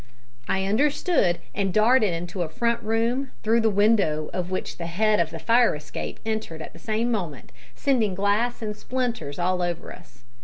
I 0.49 0.63
understood, 0.65 1.37
and 1.53 1.71
darted 1.71 2.11
into 2.11 2.41
a 2.41 2.49
front 2.49 2.81
room, 2.81 3.29
through 3.43 3.61
the 3.61 3.69
window 3.69 4.31
of 4.33 4.49
which 4.49 4.79
the 4.79 4.87
head 4.87 5.19
of 5.19 5.29
the 5.29 5.37
fire 5.37 5.75
escape 5.75 6.19
entered 6.25 6.59
at 6.63 6.73
the 6.73 6.79
same 6.79 7.11
moment, 7.11 7.51
sending 7.75 8.15
glass 8.15 8.63
in 8.63 8.73
splinters 8.73 9.37
all 9.37 9.61
over 9.61 9.93
us. 9.93 10.23